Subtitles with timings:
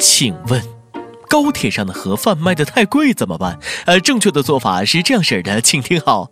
[0.00, 0.62] 请问，
[1.28, 3.58] 高铁上的盒饭卖的太贵怎么办？
[3.84, 6.30] 呃，正确的做法是这样式的，请听好，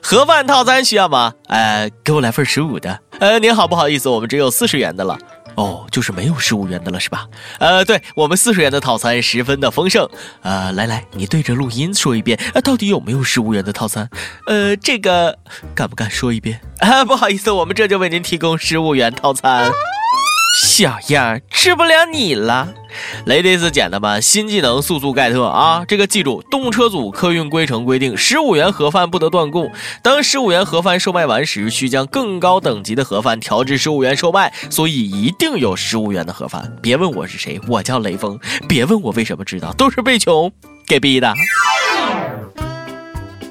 [0.00, 1.32] 盒饭套餐需要吗？
[1.48, 3.00] 呃，给我来份十五的。
[3.18, 5.18] 呃，您好，不好意思，我们只有四十元的了。
[5.56, 7.26] 哦，就是没有十五元的了，是吧？
[7.58, 10.08] 呃，对我们四十元的套餐十分的丰盛。
[10.42, 14.08] 呃，来来，你对着录音说一遍，呃，到底有没有十五元的套餐？
[14.46, 15.36] 呃，这个
[15.74, 16.60] 敢不敢说一遍？
[16.78, 19.72] 啊，不好意思，我们这就为您提供十五元套餐。
[20.60, 22.74] 小样，吃不了你了。
[23.26, 25.84] Ladies 捡的们，新技能速速盖特啊！
[25.86, 29.70] 这个记住，动车组客运规程规定，十五元盒饭不得断供。
[30.02, 34.52] 当十五元盒饭售卖完时，需将更高等级的盒饭调至十五元售卖。
[34.68, 36.76] 所以一定有十五元的盒饭。
[36.82, 38.36] 别问我是谁，我叫雷锋。
[38.68, 40.50] 别问我为什么知道，都是被穷
[40.88, 41.32] 给逼的。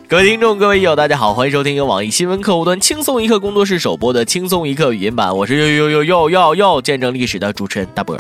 [0.10, 8.16] 各位听众，各位友，大家好，欢迎收听由网易新闻客户端轻松一刻工作室首播的轻松一刻语音版，我是又又又又又又见证历史的主持人大波。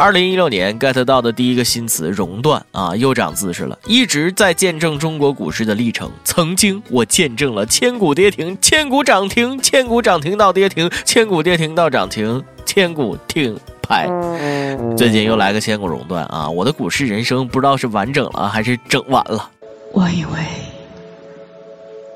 [0.00, 6.10] 二零一六年 get 到的第一个新词熔断啊，又长姿势了，一直在见证中国股市的历程。
[6.24, 14.08] 曾经我见证了千股跌停，千股涨停，千股涨停到跌停，千股跌停到涨停，千股停牌。
[14.96, 19.50] 最近又来个千股熔断啊，我的股市人生不知道是完整了还是整完了。
[19.92, 20.79] 我以为。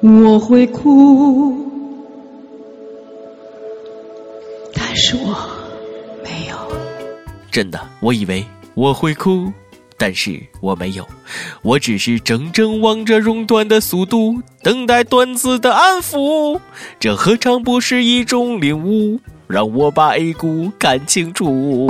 [0.06, 1.56] 我会哭，
[4.74, 5.34] 但是我
[6.22, 6.56] 没有。
[7.50, 8.44] 真的，我以为
[8.74, 9.50] 我会哭，
[9.96, 11.08] 但是我没有。
[11.62, 16.60] 我只是怔怔望着熔断的速度，等待段子的安抚。
[17.00, 19.18] 这何尝不是一种领悟？
[19.46, 21.88] 让我把 A 股看清楚。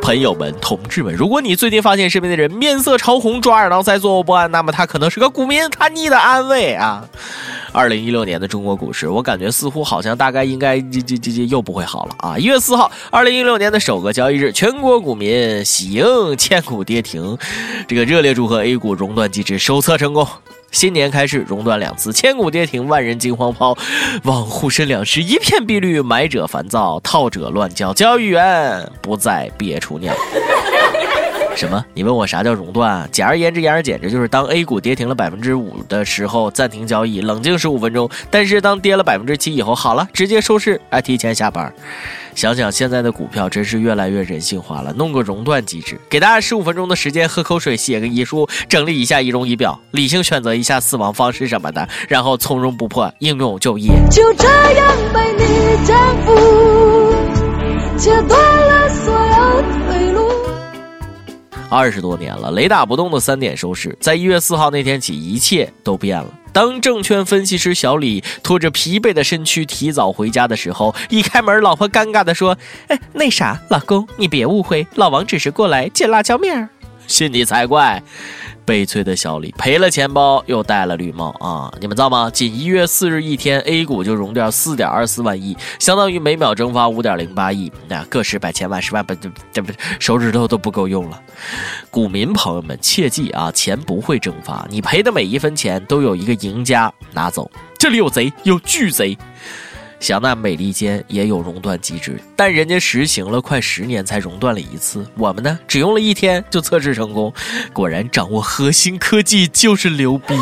[0.00, 7.04] 朋友们、同志们，如果你最近发现身边的人面色潮红、抓耳挠腮、坐卧不安，那么他可能是个股民，他逆的安慰啊！
[7.72, 12.38] 二零一六年的中国股市，我感觉似乎好像大概应该这这这这又不会好了啊！
[12.38, 17.36] 一月四号，二零一六年的首个交易日，全国股民喜迎千股跌停，
[17.86, 20.26] 这个热烈祝贺 A 股熔断机制首测成功。
[20.70, 23.76] 新年开始熔断两次，千股跌停，万人惊慌抛，
[24.24, 30.14] 望沪深两市一片碧绿，买者烦躁，套者乱叫，交易员不在别处尿。
[31.56, 31.84] 什么？
[31.92, 32.90] 你问我啥叫熔断？
[32.90, 38.08] 啊简而言之，言而简之，就是当 A 股跌停了百分之五的时候，暂停交易，冷静十五分钟。
[38.30, 41.72] 但是当跌了百分之七以后，好了，直接收市，哎，提前下班。
[42.34, 44.92] 想想现在的股票，真是越来越人性化了。
[44.94, 53.92] 弄个熔断机制，给大家十五分钟的时间，喝口水，写个遗书，整理一下仪容仪表，理性选择一下死亡方式什么的，然后从容不迫应用就业。
[54.10, 57.14] 就这样被你征服，
[57.98, 59.19] 切断了所。
[61.70, 66.26] 二十多年了，雷打不动的三点收视，在一月四号那天起，一切都变了。
[66.52, 76.68] 当证券分析师小李拖着疲惫的身躯提早回家的时候，一开门，老婆尴尬地说：“哎，那啥，老公，你别误会，老王只是过来借辣椒面儿。”
[77.06, 78.02] 信你才怪！
[78.70, 81.74] 悲催的小李赔了钱包，又戴了绿帽啊！
[81.80, 82.30] 你们知道吗？
[82.30, 89.12] 仅一月四日一天，A 股就融掉四点二四万亿，相当于每秒蒸发五点零八亿，那个十百千万十万不
[89.52, 91.20] 这不手指头都不够用了。
[91.90, 97.50] 股民朋友们切记啊，钱不会蒸发，你赔的每一分钱都有一个赢家拿走。
[97.76, 99.18] 这里有贼，有巨贼。
[100.00, 107.32] 想那美利坚也有熔断机制，但人家实行了快十年才熔断了一次，我们呢只用了一天就测试成功。
[107.72, 110.34] 果然掌握核心科技就是牛逼。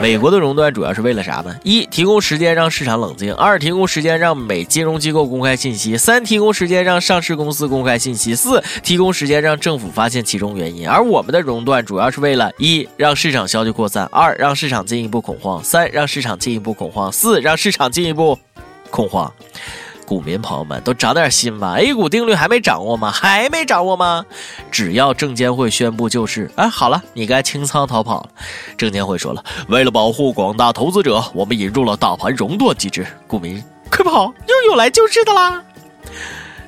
[0.00, 1.54] 美国的熔断主要是为了啥呢？
[1.62, 10.88] 一、提供时间让市场冷静；二、提供时间让美金融机构公开信息；三、提供时间让上市公司公开信息；四、提供时间让政府发现其中原因。
[10.88, 18.38] 而我们的熔断主要是为了：一、让市场消息扩散；二、让市场进一步恐慌；三、让市场进一步恐慌；四、让市场进一步
[18.88, 19.30] 恐慌。
[20.10, 23.12] 股民朋友们都长点心吧！A 股定律还没掌握吗？
[23.12, 24.26] 还没掌握吗？
[24.68, 28.30] 只要证监会宣布救市，哎，好了，你该清仓逃跑了。
[28.76, 33.06] 证监会说了，为了保护广大投资者，我们引入了大盘熔断机制。
[33.28, 35.62] 股民快跑，又有来救市的啦！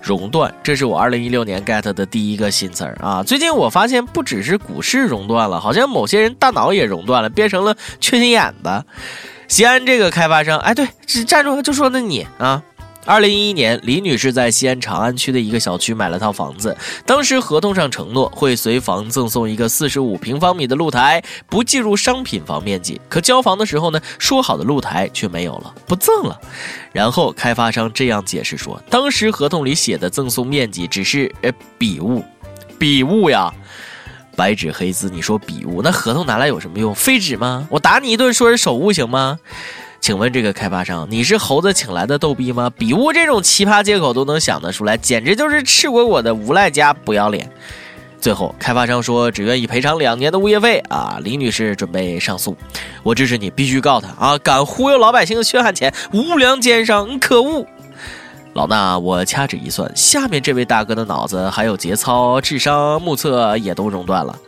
[0.00, 3.24] 熔断，这是我二零一六年 get 的第一个新词儿啊！
[3.24, 8.84] 最近我发现，不只是股市熔断了，好像某些人大脑也熔断了，变成了缺心眼子。
[9.48, 10.86] 西安这个开发商，哎，对，
[11.26, 12.62] 站住，就说那你啊。
[13.04, 16.76] 二零一一年，李女士在西安长安区的一个小区买了套房子。
[17.04, 23.00] 当时合同上承诺会随房赠送一个四十五平方米的露台，不计入商品房面积。
[23.08, 26.40] 可交房的时候呢，说好的露台却没有了，不赠了。
[26.92, 32.24] 然后开发商这样解释说，当时合同里写的赠送面积只是呃笔误，
[32.78, 33.52] 笔误呀，
[34.36, 36.94] 白纸黑字，你说笔误，那合同拿来有什么用？
[36.94, 37.66] 废纸吗？
[37.68, 39.40] 我打你一顿，说是手误行吗？
[40.02, 42.68] 请问这个开发商，你是猴子请来的逗逼吗？
[42.76, 47.48] 比物这种奇葩借口都能想得出来，简直就是赤果果的无赖加不要脸。
[48.20, 51.20] 最后，开发商说只愿意赔偿两年的物业费啊！
[51.22, 52.56] 李女士准备上诉，
[53.04, 54.36] 我支持你，必须告他啊！
[54.38, 57.64] 敢忽悠老百姓的血汗钱，无良奸商，可恶！
[58.54, 64.38] 老衲，我掐指一算，下面这位大哥的脑子还有节操、智商、目测也都熔断了。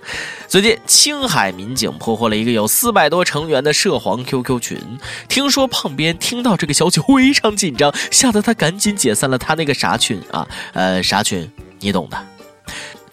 [0.46, 4.78] 最近，青海民警破获了一个有四百多成员的涉黄 QQ 群。
[5.26, 11.50] 听说胖边听到这个消息非常紧张，吓得他赶紧解散了他那个啥群啊，呃，啥群，
[11.80, 12.33] 你懂的。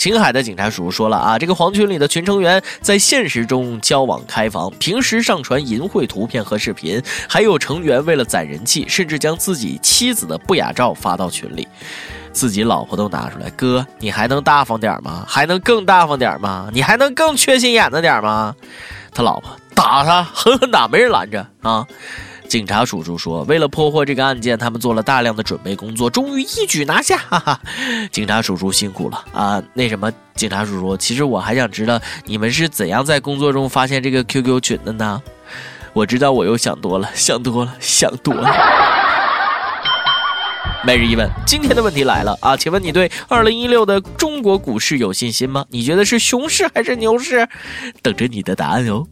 [0.02, 7.00] 青海的警察叔叔说了啊，这个黄群里的群成员在现实中交往开房，平时上传淫秽图片和视频，
[7.30, 11.68] 还有成员为了攒人气，甚至将自己妻子的不雅照发到群里，
[12.32, 15.24] 自己老婆都拿出来，哥，你还能大方点吗？
[15.28, 16.68] 还能更大方点吗？
[16.74, 18.56] 你还能更缺心眼子点吗？
[19.14, 21.86] 他老婆打他，狠狠打，没人拦着啊。
[22.52, 27.16] 警察叔叔说：“为了破获这个案件，他们做了大量的准备工作，终于一举拿下。
[27.32, 27.62] ”哈哈，
[28.12, 29.64] 警察叔叔辛苦了啊！
[29.74, 35.24] 那什么，警察叔叔，其实我还想知道你们是怎样在工作中发现这个 QQ 群的呢？
[35.94, 38.50] 我知道我又想多了，想多了，想多了。
[40.84, 42.58] 每日一问，今天的问题来了啊！
[42.58, 45.66] 请问你对二零一六的中国股市有信心吗？
[45.70, 47.48] 你觉得是熊市还是牛市？
[48.04, 49.08] 等着你的答案哦。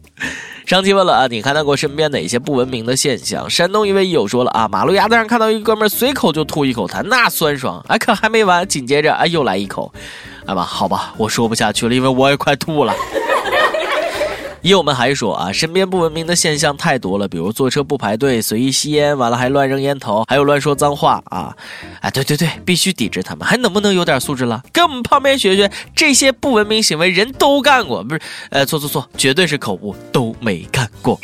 [0.70, 3.50] 上期问了啊，你看到过身边哪些不文明的现象？
[3.50, 7.84] 山东一位益友说了啊，马路牙子上看到一哥们随口就吐一口痰，那酸爽！
[7.88, 9.92] 哎，可还没完，紧接着啊又来一口，
[10.46, 12.94] 哎吧，好吧，我说不下去了，因为我也快吐了。
[14.62, 21.56] 益友们还说啊，身边不文明的现象太多了，比如坐车不排队、随意吸烟，完了还乱扔烟头，还有乱说脏话啊！
[22.00, 24.62] 啊，对对对，必须抵制他们，还能不能有点素质了？
[24.72, 28.20] 跟我们旁边学学，这些不文明行为人都干过，不是？
[28.50, 31.18] 呃，错错错，绝对是口误，都没干过。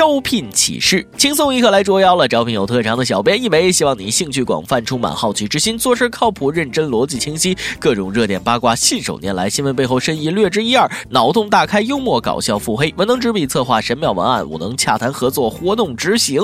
[0.00, 2.26] 招聘启事，轻松一刻来捉妖了。
[2.26, 16.40] 招聘有特长的小编一枚，希望你兴趣广泛，充满好奇之心，做事靠谱、认真、逻辑清晰，各种热点八卦信手拈来，新闻背后深意略知一二，脑洞大开，幽默搞笑，腹黑，文能执笔策划神妙文案，武能洽谈合作，活动执行。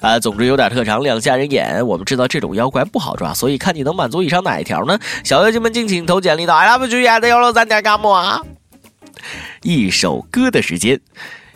[0.00, 1.84] 啊，总之有点特长，两下人眼。
[1.84, 4.96] 我们知道这种妖怪不好抓，所以看你能满足以上哪一条呢？
[5.24, 8.40] 小妖精们敬请投简历到 i love 剧院的幺六三点 com 啊。
[9.62, 11.00] 一首歌的时间。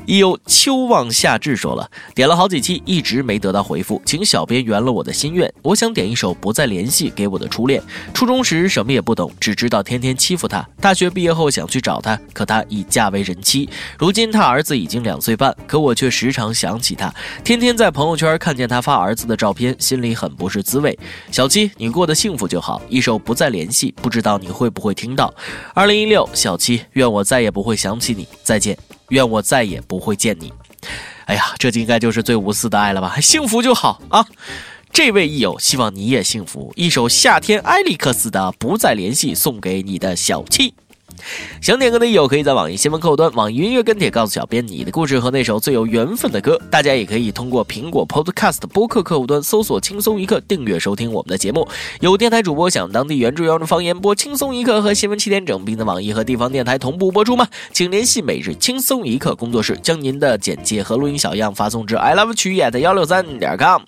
[0.07, 5.53] 亦有秋望夏至说了，点了好几期，一直没得到回复，请小编圆了我的心愿。
[5.63, 7.83] 我想点一首《不再联系》给我的初恋。
[8.13, 10.67] 初中时什么也不懂，只知道天天欺负他。
[10.81, 13.69] 大学毕业后想去找他，可他已嫁为人妻。
[13.99, 17.13] 如今他儿子已经两岁半，可我却时常想起他，
[17.43, 20.99] 天天在朋友圈看见他发儿子的照片，心里很不是滋味。
[21.31, 22.83] 小七，你过得幸福就好。
[22.89, 25.33] 一首《不再联系》，不知道你会不会听到。
[25.73, 28.29] 二零一六，小七，愿我再也不会想起你。
[28.43, 28.94] 再见。
[29.09, 30.53] 愿我再也不会见你。
[31.27, 33.19] 哎呀，这应该就是最无私的爱了吧？
[33.21, 34.27] 幸福就好啊！
[34.93, 36.73] 这位益友，希望你也幸福。
[36.77, 40.75] 一首夏天埃利克斯的《不再联系》送给你的小七。
[41.61, 46.61] 想点歌的友可以在网易新闻客户端、网易音乐跟帖告诉小编你的故事和那首最有缘分的歌。
[46.71, 51.67] 大家也可以通过苹果 Podcast 播客客户端搜索“轻松一刻”订阅收听我们的节目。
[52.01, 57.47] 有电台主播想当地原汁原味的方言播《轻松一刻》和新闻七点整，并在网易和地方电台同步播出吗？
[57.73, 63.83] 请联系每日轻松一刻工作室，将您的简介和录音小样发送至 i love 曲艺的幺六三点 com。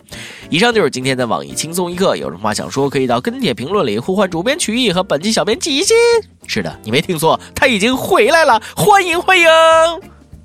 [0.48, 5.96] 以上就是今天的网易轻松一刻，有什么话想说，可以到跟帖评论里呼唤主编曲艺和本期小编季心。
[6.46, 9.47] 是的，你没听错，他已经回来了，欢迎欢迎！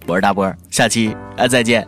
[0.07, 1.87] 我是大波，下期啊再见。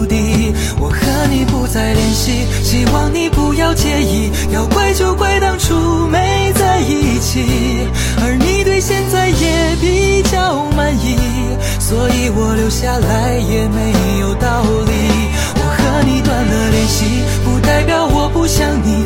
[1.71, 4.29] 再联系，希望你不要介意。
[4.51, 7.87] 要怪就怪当初没在一起，
[8.21, 11.15] 而你对现在也比较满意，
[11.79, 14.91] 所以我留下来也没有道理。
[15.55, 17.05] 我和你断了联系，
[17.45, 19.05] 不代表我不想你，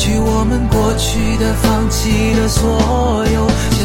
[0.00, 2.70] 去我们过去的、放弃的所
[3.34, 3.84] 有交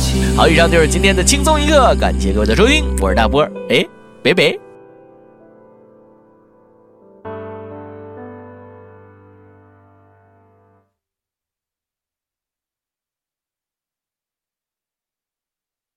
[0.00, 0.36] 集。
[0.36, 3.86] 好，以上就是今天的轻松一刻，感谢各位的收听，我是大波儿，哎，
[4.20, 4.71] 拜拜。